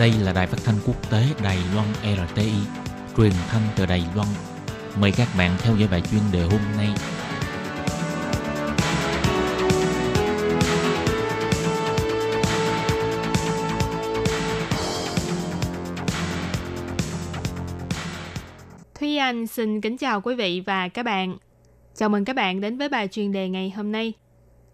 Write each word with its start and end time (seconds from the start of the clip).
Đây 0.00 0.12
là 0.12 0.32
đài 0.32 0.46
phát 0.46 0.58
thanh 0.64 0.74
quốc 0.86 1.10
tế 1.10 1.22
Đài 1.44 1.58
Loan 1.74 1.86
RTI, 2.02 2.52
truyền 3.16 3.32
thanh 3.48 3.62
từ 3.76 3.86
Đài 3.86 4.04
Loan. 4.14 4.28
Mời 5.00 5.12
các 5.16 5.28
bạn 5.38 5.56
theo 5.58 5.76
dõi 5.76 5.88
bài 5.90 6.02
chuyên 6.10 6.20
đề 6.32 6.42
hôm 6.42 6.60
nay. 6.76 6.88
Thúy 18.94 19.16
Anh 19.16 19.46
xin 19.46 19.80
kính 19.80 19.98
chào 19.98 20.20
quý 20.20 20.34
vị 20.34 20.62
và 20.66 20.88
các 20.88 21.02
bạn. 21.02 21.36
Chào 21.94 22.08
mừng 22.08 22.24
các 22.24 22.36
bạn 22.36 22.60
đến 22.60 22.78
với 22.78 22.88
bài 22.88 23.08
chuyên 23.08 23.32
đề 23.32 23.48
ngày 23.48 23.70
hôm 23.70 23.92
nay. 23.92 24.12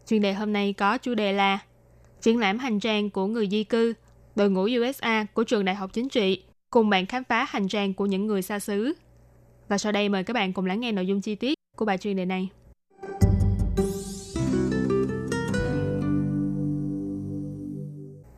Chuyên 0.07 0.23
đề 0.23 0.33
hôm 0.33 0.53
nay 0.53 0.73
có 0.73 0.99
chủ 0.99 1.15
đề 1.15 1.33
là 1.33 1.59
Triển 2.21 2.39
lãm 2.39 2.59
hành 2.59 2.81
trang 2.81 3.11
của 3.11 3.27
người 3.27 3.49
di 3.51 3.65
cư, 3.65 3.93
đội 4.37 4.51
ngũ 4.51 4.69
USA 4.81 5.27
của 5.35 5.45
trường 5.45 5.65
Đại 5.65 5.75
học 5.75 5.91
Chính 5.93 6.09
trị 6.09 6.43
cùng 6.71 6.91
bạn 6.91 7.07
khám 7.07 7.25
phá 7.25 7.47
hành 7.49 7.69
trang 7.69 7.95
của 7.95 8.07
những 8.07 8.27
người 8.27 8.43
xa 8.43 8.59
xứ. 8.59 8.93
Và 9.69 9.79
sau 9.79 9.93
đây 9.93 10.09
mời 10.09 10.25
các 10.25 10.35
bạn 10.35 10.53
cùng 10.53 10.67
lắng 10.67 10.81
nghe 10.81 10.93
nội 10.93 11.07
dung 11.07 11.21
chi 11.21 11.35
tiết 11.35 11.55
của 11.77 11.85
bài 11.85 11.99
chuyên 11.99 12.17
đề 12.17 12.25
này. 12.25 12.49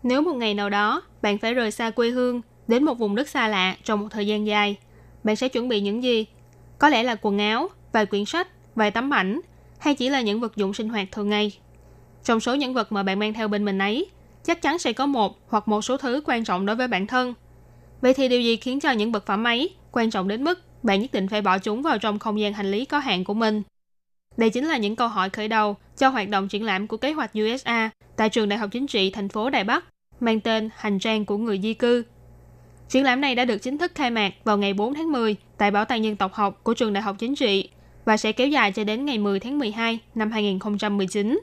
Nếu 0.03 0.23
một 0.23 0.35
ngày 0.35 0.55
nào 0.55 0.71
đó 0.71 1.03
bạn 1.23 1.39
phải 1.39 1.55
rời 1.55 1.71
xa 1.71 1.91
quê 1.91 2.11
hương 2.11 2.41
đến 2.69 2.85
một 2.85 2.95
vùng 2.95 3.15
đất 3.15 3.29
xa 3.29 3.49
lạ 3.49 3.77
trong 3.85 4.01
một 4.01 4.09
thời 4.11 4.27
gian 4.27 4.47
dài, 4.47 4.79
bạn 5.25 5.37
sẽ 5.37 5.49
chuẩn 5.49 5.69
bị 5.69 5.81
những 5.81 6.03
gì? 6.03 6.27
Có 6.79 6.89
lẽ 6.89 7.03
là 7.03 7.17
quần 7.23 7.39
áo, 7.39 7.69
vài 7.93 8.07
quyển 8.07 8.25
sách, 8.25 8.49
vài 8.75 8.91
tấm 8.91 9.15
ảnh 9.15 9.41
hay 9.79 9.95
chỉ 9.95 10.09
là 10.09 10.21
những 10.21 10.41
vật 10.41 10.57
dụng 10.57 10.75
sinh 10.75 10.89
hoạt 10.89 11.09
thường 11.13 11.29
ngày. 11.29 11.59
Trong 12.25 12.41
số 12.41 12.55
những 12.55 12.75
vật 12.75 12.93
mà 12.93 13.03
bạn 13.03 13.19
mang 13.19 13.35
theo 13.35 13.49
bên 13.49 13.65
mình 13.65 13.79
ấy, 13.79 14.07
chắc 14.49 14.63
chắn 14.63 14.79
sẽ 14.79 14.93
có 14.93 15.07
một 15.07 15.39
hoặc 15.49 15.69
một 15.69 15.83
số 15.83 15.97
thứ 15.97 16.21
quan 16.25 16.45
trọng 16.45 16.67
đối 16.67 16.77
với 16.77 16.89
bản 16.89 17.07
thân. 17.07 17.35
Vậy 18.01 18.15
thì 18.15 18.29
điều 18.29 18.41
gì 18.41 18.57
khiến 18.57 18.81
cho 18.81 18.91
những 18.91 19.13
vật 19.13 19.27
phẩm 19.27 19.45
ấy 19.45 19.71
quan 19.93 20.11
trọng 20.11 20.29
đến 20.29 20.45
mức 20.45 20.61
bạn 20.83 21.01
nhất 21.01 21.13
định 21.13 21.29
phải 21.29 21.43
bỏ 21.43 21.59
chúng 21.59 21.83
vào 21.83 21.99
trong 21.99 22.19
không 22.19 22.41
gian 22.41 22.53
hành 22.53 22.71
lý 22.71 22.85
có 22.85 22.99
hạn 22.99 23.25
của 23.25 23.35
mình? 23.35 23.63
Đây 24.37 24.51
chính 24.51 24.69
là 24.69 24.77
những 24.77 24.97
câu 24.97 25.09
hỏi 25.09 25.31
khởi 25.31 25.49
đầu 25.49 25.77
cho 25.99 26.09
hoạt 26.09 26.29
động 26.29 26.49
triển 26.49 26.65
lãm 26.65 26.87
của 26.87 26.97
kế 26.97 27.13
hoạch 27.13 27.31
USA 27.39 27.91
tại 28.17 28.29
trường 28.29 28.49
Đại 28.49 28.59
học 28.59 28.71
Chính 28.73 28.87
trị 28.87 29.11
thành 29.11 29.29
phố 29.29 29.51
Đài 29.51 29.65
Bắc, 29.65 29.85
mang 30.21 30.41
tên 30.41 30.71
Hành 30.77 30.99
trang 30.99 31.25
của 31.25 31.37
người 31.37 31.61
di 31.63 31.75
cư. 31.75 32.05
Triển 32.89 33.05
lãm 33.05 33.21
này 33.21 33.35
đã 33.35 33.45
được 33.45 33.59
chính 33.59 33.79
thức 33.79 33.93
khai 33.95 34.11
mạc 34.11 34.35
vào 34.45 34.59
ngày 34.59 34.75
4 34.75 34.95
tháng 34.95 35.13
10 35.13 35.37
tại 35.59 35.71
Bảo 35.71 35.85
tàng 35.85 36.05
Dân 36.05 36.17
tộc 36.17 36.35
học 36.35 36.61
của 36.63 36.75
trường 36.75 36.93
Đại 36.93 37.03
học 37.03 37.17
Chính 37.19 37.35
trị 37.35 37.69
và 38.05 38.17
sẽ 38.17 38.33
kéo 38.33 38.49
dài 38.49 38.73
cho 38.73 38.85
đến 38.85 39.05
ngày 39.05 39.19
10 39.19 39.41
tháng 39.41 39.59
12 39.59 39.99
năm 40.15 40.31
2019. 40.31 41.41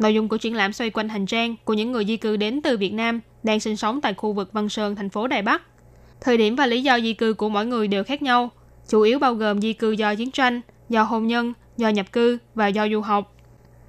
Nội 0.00 0.14
dung 0.14 0.28
của 0.28 0.36
triển 0.36 0.54
lãm 0.54 0.72
xoay 0.72 0.90
quanh 0.90 1.08
hành 1.08 1.26
trang 1.26 1.56
của 1.64 1.74
những 1.74 1.92
người 1.92 2.04
di 2.04 2.16
cư 2.16 2.36
đến 2.36 2.60
từ 2.62 2.76
Việt 2.76 2.92
Nam 2.92 3.20
đang 3.42 3.60
sinh 3.60 3.76
sống 3.76 4.00
tại 4.00 4.14
khu 4.14 4.32
vực 4.32 4.52
Văn 4.52 4.68
Sơn, 4.68 4.96
thành 4.96 5.10
phố 5.10 5.26
Đài 5.26 5.42
Bắc. 5.42 5.62
Thời 6.20 6.36
điểm 6.36 6.56
và 6.56 6.66
lý 6.66 6.82
do 6.82 7.00
di 7.00 7.14
cư 7.14 7.32
của 7.32 7.48
mỗi 7.48 7.66
người 7.66 7.88
đều 7.88 8.04
khác 8.04 8.22
nhau, 8.22 8.50
chủ 8.88 9.00
yếu 9.00 9.18
bao 9.18 9.34
gồm 9.34 9.60
di 9.60 9.72
cư 9.72 9.92
do 9.92 10.14
chiến 10.14 10.30
tranh, 10.30 10.60
do 10.88 11.02
hôn 11.02 11.26
nhân, 11.26 11.52
do 11.76 11.88
nhập 11.88 12.12
cư 12.12 12.38
và 12.54 12.66
do 12.66 12.88
du 12.88 13.00
học. 13.00 13.36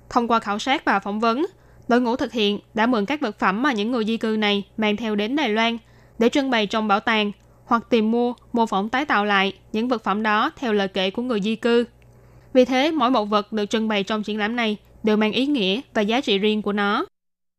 Thông 0.09 0.27
qua 0.27 0.39
khảo 0.39 0.59
sát 0.59 0.85
và 0.85 0.99
phỏng 0.99 1.19
vấn, 1.19 1.45
đội 1.87 2.01
ngũ 2.01 2.15
thực 2.15 2.31
hiện 2.31 2.59
đã 2.73 2.85
mượn 2.85 3.05
các 3.05 3.21
vật 3.21 3.39
phẩm 3.39 3.61
mà 3.61 3.71
những 3.71 3.91
người 3.91 4.05
di 4.05 4.17
cư 4.17 4.35
này 4.39 4.63
mang 4.77 4.97
theo 4.97 5.15
đến 5.15 5.35
Đài 5.35 5.49
Loan 5.49 5.77
để 6.19 6.29
trưng 6.29 6.49
bày 6.49 6.67
trong 6.67 6.87
bảo 6.87 6.99
tàng 6.99 7.31
hoặc 7.65 7.83
tìm 7.89 8.11
mua, 8.11 8.33
mô 8.53 8.65
phỏng 8.65 8.89
tái 8.89 9.05
tạo 9.05 9.25
lại 9.25 9.53
những 9.73 9.87
vật 9.87 10.03
phẩm 10.03 10.23
đó 10.23 10.51
theo 10.57 10.73
lời 10.73 10.87
kể 10.87 11.11
của 11.11 11.21
người 11.21 11.41
di 11.41 11.55
cư. 11.55 11.85
Vì 12.53 12.65
thế, 12.65 12.91
mỗi 12.91 13.11
một 13.11 13.25
vật 13.25 13.53
được 13.53 13.65
trưng 13.65 13.87
bày 13.87 14.03
trong 14.03 14.23
triển 14.23 14.39
lãm 14.39 14.55
này 14.55 14.77
đều 15.03 15.17
mang 15.17 15.31
ý 15.31 15.45
nghĩa 15.45 15.81
và 15.93 16.01
giá 16.01 16.21
trị 16.21 16.37
riêng 16.37 16.61
của 16.61 16.73
nó. 16.73 17.05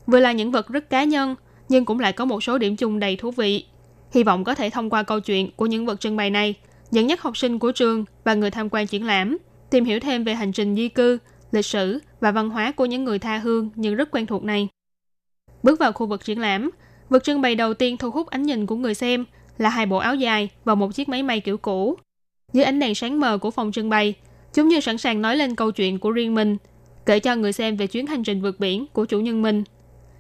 Vừa 0.07 0.21
là 0.21 0.33
những 0.33 0.51
vật 0.51 0.69
rất 0.69 0.91
cá 0.91 1.05
nhân, 1.05 1.35
nhưng 1.69 1.85
cũng 1.85 2.01
lại 2.01 2.13
có 2.13 2.25
một 2.25 2.45
số 2.45 2.59
điểm 2.59 2.77
chung 2.77 2.99
đầy 2.99 3.17
thú 3.17 3.31
vị. 3.31 3.65
Hy 4.13 4.23
vọng 4.23 4.45
có 4.45 4.55
thể 4.55 4.71
thông 4.71 4.91
qua 4.91 5.03
câu 5.03 5.21
chuyện 5.21 5.51
của 5.57 5.67
những 5.67 5.87
vật 5.87 6.01
trưng 6.01 6.17
bày 6.17 6.31
này, 6.31 6.55
dẫn 6.91 7.09
dắt 7.09 7.21
học 7.21 7.37
sinh 7.37 7.59
của 7.59 7.73
trường 7.73 8.05
và 8.25 8.35
người 8.35 8.51
tham 8.51 8.69
quan 8.71 8.87
triển 8.87 9.07
lãm 9.07 9.39
tìm 9.71 9.85
hiểu 9.85 10.01
thêm 10.01 10.25
về 10.25 10.35
hành 10.35 10.53
trình 10.53 10.77
di 10.77 10.89
cư, 10.89 11.19
lịch 11.53 11.67
sử 11.67 11.99
và 12.21 12.31
văn 12.31 12.51
hóa 12.51 12.73
của 12.73 12.85
những 12.85 13.05
người 13.05 13.19
tha 13.19 13.39
hương 13.39 13.71
nhưng 13.75 13.95
rất 13.95 14.11
quen 14.11 14.27
thuộc 14.27 14.45
này. 14.45 14.69
Bước 15.63 15.81
vào 15.81 15.93
khu 15.93 16.07
vực 16.07 16.25
triển 16.25 16.41
lãm, 16.41 16.71
vật 17.09 17.25
trưng 17.25 17.41
bày 17.41 17.55
đầu 17.55 17.75
tiên 17.75 17.97
thu 17.97 18.11
hút 18.11 18.27
ánh 18.27 18.43
nhìn 18.43 18.67
của 18.67 18.77
người 18.77 18.95
xem 18.95 19.25
là 19.59 19.69
hai 19.69 19.87
bộ 19.87 19.97
áo 19.97 20.15
dài 20.15 20.49
và 20.65 20.75
một 20.75 20.95
chiếc 20.95 21.09
máy 21.09 21.23
may 21.23 21.41
kiểu 21.41 21.59
cũ. 21.59 21.97
Dưới 22.53 22.65
ánh 22.65 22.79
đèn 22.79 22.95
sáng 22.95 23.21
mờ 23.21 23.39
của 23.39 23.51
phòng 23.51 23.73
trưng 23.73 23.89
bày, 23.89 24.15
chúng 24.55 24.69
như 24.69 24.81
sẵn 24.81 24.99
sàng 24.99 25.23
nói 25.23 25.37
lên 25.37 25.55
câu 25.55 25.71
chuyện 25.71 25.99
của 25.99 26.11
riêng 26.11 26.35
mình 26.35 26.57
kể 27.07 27.21
cho 27.21 27.37
người 27.37 27.53
xem 27.53 27.77
về 27.77 27.87
chuyến 27.87 28.07
hành 28.07 28.25
trình 28.25 28.43
vượt 28.43 28.61
biển 28.61 28.87
của 28.93 29.05
chủ 29.05 29.21
nhân 29.21 29.43
mình. 29.43 29.65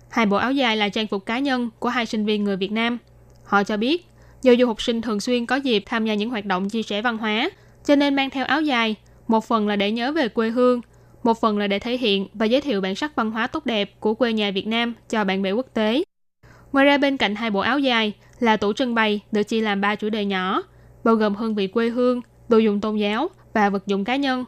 Hai 0.08 0.26
bộ 0.26 0.36
áo 0.36 0.52
dài 0.52 0.76
là 0.76 0.88
trang 0.88 1.06
phục 1.06 1.26
cá 1.26 1.38
nhân 1.38 1.70
của 1.78 1.88
hai 1.88 2.06
sinh 2.06 2.24
viên 2.24 2.44
người 2.44 2.56
Việt 2.56 2.72
Nam. 2.72 2.98
Họ 3.44 3.64
cho 3.64 3.76
biết, 3.76 4.06
do 4.42 4.52
du 4.58 4.66
học 4.66 4.82
sinh 4.82 5.00
thường 5.00 5.20
xuyên 5.20 5.46
có 5.46 5.56
dịp 5.56 5.82
tham 5.86 6.06
gia 6.06 6.14
những 6.14 6.30
hoạt 6.30 6.44
động 6.44 6.68
chia 6.68 6.82
sẻ 6.82 7.02
văn 7.02 7.18
hóa, 7.18 7.50
cho 7.84 7.96
nên 7.96 8.14
mang 8.14 8.30
theo 8.30 8.44
áo 8.44 8.62
dài, 8.62 8.94
một 9.28 9.44
phần 9.44 9.68
là 9.68 9.76
để 9.76 9.90
nhớ 9.90 10.12
về 10.12 10.28
quê 10.28 10.50
hương, 10.50 10.80
một 11.22 11.40
phần 11.40 11.58
là 11.58 11.66
để 11.66 11.78
thể 11.78 11.96
hiện 11.96 12.28
và 12.34 12.46
giới 12.46 12.60
thiệu 12.60 12.80
bản 12.80 12.94
sắc 12.94 13.16
văn 13.16 13.30
hóa 13.30 13.46
tốt 13.46 13.66
đẹp 13.66 14.00
của 14.00 14.14
quê 14.14 14.32
nhà 14.32 14.50
Việt 14.50 14.66
Nam 14.66 14.94
cho 15.08 15.24
bạn 15.24 15.42
bè 15.42 15.52
quốc 15.52 15.66
tế. 15.74 16.02
Ngoài 16.72 16.86
ra 16.86 16.98
bên 16.98 17.16
cạnh 17.16 17.34
hai 17.34 17.50
bộ 17.50 17.60
áo 17.60 17.78
dài 17.78 18.12
là 18.38 18.56
tủ 18.56 18.72
trưng 18.72 18.94
bày 18.94 19.20
được 19.32 19.42
chia 19.42 19.60
làm 19.60 19.80
ba 19.80 19.94
chủ 19.94 20.10
đề 20.10 20.24
nhỏ, 20.24 20.62
bao 21.04 21.14
gồm 21.14 21.34
hương 21.34 21.54
vị 21.54 21.66
quê 21.66 21.88
hương, 21.88 22.20
đồ 22.48 22.58
dùng 22.58 22.80
tôn 22.80 22.96
giáo 22.96 23.28
và 23.52 23.70
vật 23.70 23.86
dụng 23.86 24.04
cá 24.04 24.16
nhân. 24.16 24.44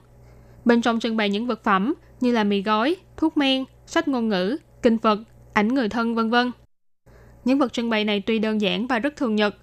Bên 0.65 0.83
trong 0.83 1.01
trưng 1.01 1.17
bày 1.17 1.31
những 1.31 1.47
vật 1.47 1.65
phẩm 1.65 1.95
như 2.21 2.33
là 2.33 2.45
mì 2.45 2.63
gói, 2.63 2.97
thuốc 3.17 3.37
men, 3.37 3.65
sách 3.87 4.09
ngôn 4.09 4.29
ngữ, 4.29 4.57
kinh 4.83 4.99
Phật, 4.99 5.19
ảnh 5.53 5.69
người 5.69 5.89
thân 5.89 6.15
vân 6.15 6.31
vân. 6.31 6.51
Những 7.45 7.59
vật 7.59 7.73
trưng 7.73 7.91
bày 7.91 8.05
này 8.05 8.21
tuy 8.21 8.39
đơn 8.39 8.61
giản 8.61 8.87
và 8.87 8.99
rất 8.99 9.17
thường 9.17 9.37
nhật, 9.37 9.55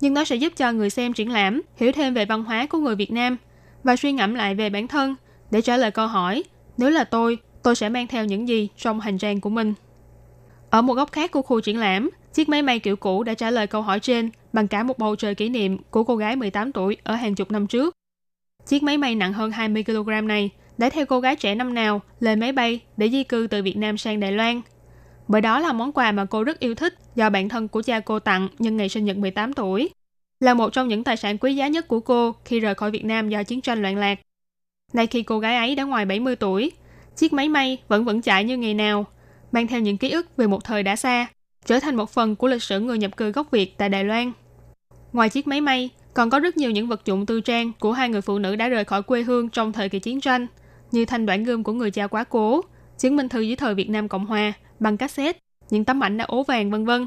nhưng 0.00 0.14
nó 0.14 0.24
sẽ 0.24 0.36
giúp 0.36 0.52
cho 0.56 0.72
người 0.72 0.90
xem 0.90 1.12
triển 1.12 1.32
lãm 1.32 1.62
hiểu 1.76 1.92
thêm 1.92 2.14
về 2.14 2.24
văn 2.24 2.44
hóa 2.44 2.66
của 2.66 2.78
người 2.78 2.96
Việt 2.96 3.12
Nam 3.12 3.36
và 3.84 3.96
suy 3.96 4.12
ngẫm 4.12 4.34
lại 4.34 4.54
về 4.54 4.70
bản 4.70 4.88
thân 4.88 5.14
để 5.50 5.60
trả 5.60 5.76
lời 5.76 5.90
câu 5.90 6.06
hỏi 6.06 6.44
nếu 6.76 6.90
là 6.90 7.04
tôi, 7.04 7.38
tôi 7.62 7.76
sẽ 7.76 7.88
mang 7.88 8.06
theo 8.06 8.24
những 8.24 8.48
gì 8.48 8.68
trong 8.76 9.00
hành 9.00 9.18
trang 9.18 9.40
của 9.40 9.50
mình. 9.50 9.74
Ở 10.70 10.82
một 10.82 10.94
góc 10.94 11.12
khác 11.12 11.30
của 11.30 11.42
khu 11.42 11.60
triển 11.60 11.78
lãm, 11.78 12.10
chiếc 12.34 12.48
máy 12.48 12.62
may 12.62 12.78
kiểu 12.78 12.96
cũ 12.96 13.22
đã 13.22 13.34
trả 13.34 13.50
lời 13.50 13.66
câu 13.66 13.82
hỏi 13.82 14.00
trên 14.00 14.30
bằng 14.52 14.68
cả 14.68 14.82
một 14.82 14.98
bầu 14.98 15.16
trời 15.16 15.34
kỷ 15.34 15.48
niệm 15.48 15.78
của 15.90 16.04
cô 16.04 16.16
gái 16.16 16.36
18 16.36 16.72
tuổi 16.72 16.96
ở 17.02 17.14
hàng 17.14 17.34
chục 17.34 17.50
năm 17.50 17.66
trước. 17.66 17.94
Chiếc 18.66 18.82
máy 18.82 18.98
may 18.98 19.14
nặng 19.14 19.32
hơn 19.32 19.50
20 19.50 19.84
kg 19.84 20.26
này 20.26 20.50
đã 20.78 20.90
theo 20.90 21.06
cô 21.06 21.20
gái 21.20 21.36
trẻ 21.36 21.54
năm 21.54 21.74
nào 21.74 22.00
lên 22.20 22.40
máy 22.40 22.52
bay 22.52 22.80
để 22.96 23.10
di 23.10 23.24
cư 23.24 23.46
từ 23.50 23.62
Việt 23.62 23.76
Nam 23.76 23.98
sang 23.98 24.20
Đài 24.20 24.32
Loan. 24.32 24.60
Bởi 25.28 25.40
đó 25.40 25.60
là 25.60 25.72
món 25.72 25.92
quà 25.92 26.12
mà 26.12 26.24
cô 26.24 26.44
rất 26.44 26.58
yêu 26.58 26.74
thích 26.74 26.94
do 27.14 27.30
bạn 27.30 27.48
thân 27.48 27.68
của 27.68 27.82
cha 27.82 28.00
cô 28.00 28.18
tặng 28.18 28.48
nhân 28.58 28.76
ngày 28.76 28.88
sinh 28.88 29.04
nhật 29.04 29.16
18 29.16 29.52
tuổi. 29.52 29.90
Là 30.40 30.54
một 30.54 30.72
trong 30.72 30.88
những 30.88 31.04
tài 31.04 31.16
sản 31.16 31.38
quý 31.38 31.54
giá 31.54 31.68
nhất 31.68 31.88
của 31.88 32.00
cô 32.00 32.34
khi 32.44 32.60
rời 32.60 32.74
khỏi 32.74 32.90
Việt 32.90 33.04
Nam 33.04 33.28
do 33.28 33.42
chiến 33.42 33.60
tranh 33.60 33.82
loạn 33.82 33.96
lạc. 33.96 34.18
Nay 34.92 35.06
khi 35.06 35.22
cô 35.22 35.38
gái 35.38 35.56
ấy 35.56 35.74
đã 35.74 35.84
ngoài 35.84 36.04
70 36.04 36.36
tuổi, 36.36 36.72
chiếc 37.16 37.32
máy 37.32 37.48
may 37.48 37.78
vẫn 37.88 38.04
vẫn 38.04 38.22
chạy 38.22 38.44
như 38.44 38.56
ngày 38.56 38.74
nào, 38.74 39.06
mang 39.52 39.66
theo 39.66 39.80
những 39.80 39.98
ký 39.98 40.10
ức 40.10 40.36
về 40.36 40.46
một 40.46 40.64
thời 40.64 40.82
đã 40.82 40.96
xa, 40.96 41.26
trở 41.66 41.80
thành 41.80 41.96
một 41.96 42.10
phần 42.10 42.36
của 42.36 42.48
lịch 42.48 42.62
sử 42.62 42.80
người 42.80 42.98
nhập 42.98 43.16
cư 43.16 43.30
gốc 43.30 43.50
Việt 43.50 43.78
tại 43.78 43.88
Đài 43.88 44.04
Loan. 44.04 44.32
Ngoài 45.12 45.28
chiếc 45.28 45.46
máy 45.46 45.60
may, 45.60 45.90
còn 46.14 46.30
có 46.30 46.38
rất 46.38 46.56
nhiều 46.56 46.70
những 46.70 46.88
vật 46.88 47.04
dụng 47.04 47.26
tư 47.26 47.40
trang 47.40 47.72
của 47.80 47.92
hai 47.92 48.08
người 48.08 48.20
phụ 48.20 48.38
nữ 48.38 48.56
đã 48.56 48.68
rời 48.68 48.84
khỏi 48.84 49.02
quê 49.02 49.22
hương 49.22 49.48
trong 49.48 49.72
thời 49.72 49.88
kỳ 49.88 49.98
chiến 49.98 50.20
tranh– 50.20 50.46
như 50.92 51.04
thanh 51.04 51.26
đoạn 51.26 51.44
gươm 51.44 51.64
của 51.64 51.72
người 51.72 51.90
cha 51.90 52.06
quá 52.06 52.24
cố, 52.24 52.60
chứng 52.98 53.16
minh 53.16 53.28
thư 53.28 53.40
dưới 53.40 53.56
thời 53.56 53.74
Việt 53.74 53.90
Nam 53.90 54.08
Cộng 54.08 54.26
Hòa, 54.26 54.52
băng 54.80 54.96
cassette, 54.96 55.38
những 55.70 55.84
tấm 55.84 56.02
ảnh 56.02 56.16
đã 56.16 56.24
ố 56.24 56.42
vàng 56.42 56.70
vân 56.70 56.84
vân. 56.84 57.06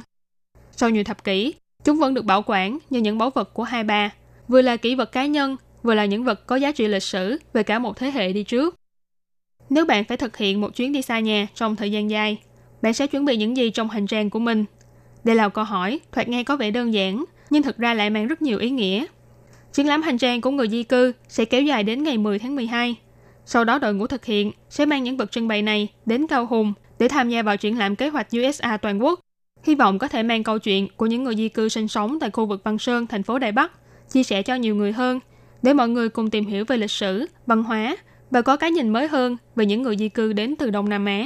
Sau 0.71 0.89
nhiều 0.89 1.03
thập 1.03 1.23
kỷ, 1.23 1.53
chúng 1.83 1.99
vẫn 1.99 2.13
được 2.13 2.25
bảo 2.25 2.43
quản 2.45 2.77
như 2.89 2.99
những 2.99 3.17
báu 3.17 3.29
vật 3.29 3.53
của 3.53 3.63
hai 3.63 3.83
bà, 3.83 4.11
vừa 4.47 4.61
là 4.61 4.77
kỷ 4.77 4.95
vật 4.95 5.11
cá 5.11 5.25
nhân, 5.25 5.55
vừa 5.83 5.93
là 5.93 6.05
những 6.05 6.23
vật 6.23 6.47
có 6.47 6.55
giá 6.55 6.71
trị 6.71 6.87
lịch 6.87 7.03
sử 7.03 7.37
về 7.53 7.63
cả 7.63 7.79
một 7.79 7.97
thế 7.97 8.11
hệ 8.11 8.33
đi 8.33 8.43
trước. 8.43 8.75
Nếu 9.69 9.85
bạn 9.85 10.03
phải 10.03 10.17
thực 10.17 10.37
hiện 10.37 10.61
một 10.61 10.75
chuyến 10.75 10.91
đi 10.91 11.01
xa 11.01 11.19
nhà 11.19 11.47
trong 11.55 11.75
thời 11.75 11.91
gian 11.91 12.09
dài, 12.09 12.37
bạn 12.81 12.93
sẽ 12.93 13.07
chuẩn 13.07 13.25
bị 13.25 13.37
những 13.37 13.57
gì 13.57 13.69
trong 13.69 13.89
hành 13.89 14.07
trang 14.07 14.29
của 14.29 14.39
mình? 14.39 14.65
Đây 15.23 15.35
là 15.35 15.49
câu 15.49 15.63
hỏi 15.63 15.99
thoạt 16.11 16.27
nghe 16.27 16.43
có 16.43 16.57
vẻ 16.57 16.71
đơn 16.71 16.93
giản, 16.93 17.25
nhưng 17.53 17.63
thực 17.63 17.77
ra 17.77 17.93
lại 17.93 18.09
mang 18.09 18.27
rất 18.27 18.41
nhiều 18.41 18.59
ý 18.59 18.69
nghĩa. 18.69 19.05
Triển 19.73 19.87
lãm 19.87 20.01
hành 20.01 20.17
trang 20.17 20.41
của 20.41 20.51
người 20.51 20.69
di 20.69 20.83
cư 20.83 21.13
sẽ 21.27 21.45
kéo 21.45 21.61
dài 21.61 21.83
đến 21.83 22.03
ngày 22.03 22.17
10 22.17 22.39
tháng 22.39 22.55
12 22.55 22.95
sau 23.45 23.63
đó 23.63 23.79
đội 23.79 23.93
ngũ 23.93 24.07
thực 24.07 24.25
hiện 24.25 24.51
sẽ 24.69 24.85
mang 24.85 25.03
những 25.03 25.17
vật 25.17 25.31
trưng 25.31 25.47
bày 25.47 25.61
này 25.61 25.87
đến 26.05 26.27
Cao 26.27 26.45
Hùng 26.45 26.73
để 26.99 27.07
tham 27.07 27.29
gia 27.29 27.41
vào 27.41 27.57
triển 27.57 27.77
lãm 27.77 27.95
kế 27.95 28.09
hoạch 28.09 28.27
USA 28.37 28.77
toàn 28.77 29.03
quốc. 29.03 29.19
Hy 29.63 29.75
vọng 29.75 29.99
có 29.99 30.07
thể 30.07 30.23
mang 30.23 30.43
câu 30.43 30.59
chuyện 30.59 30.87
của 30.97 31.05
những 31.05 31.23
người 31.23 31.35
di 31.35 31.49
cư 31.49 31.69
sinh 31.69 31.87
sống 31.87 32.19
tại 32.19 32.29
khu 32.31 32.45
vực 32.45 32.61
Văn 32.63 32.79
Sơn, 32.79 33.07
thành 33.07 33.23
phố 33.23 33.39
Đài 33.39 33.51
Bắc, 33.51 33.71
chia 34.09 34.23
sẻ 34.23 34.41
cho 34.41 34.55
nhiều 34.55 34.75
người 34.75 34.91
hơn, 34.91 35.19
để 35.61 35.73
mọi 35.73 35.89
người 35.89 36.09
cùng 36.09 36.29
tìm 36.29 36.45
hiểu 36.45 36.65
về 36.65 36.77
lịch 36.77 36.91
sử, 36.91 37.25
văn 37.45 37.63
hóa 37.63 37.97
và 38.31 38.41
có 38.41 38.57
cái 38.57 38.71
nhìn 38.71 38.89
mới 38.89 39.07
hơn 39.07 39.37
về 39.55 39.65
những 39.65 39.81
người 39.81 39.97
di 39.97 40.09
cư 40.09 40.33
đến 40.33 40.55
từ 40.55 40.69
Đông 40.69 40.89
Nam 40.89 41.05
Á. 41.05 41.25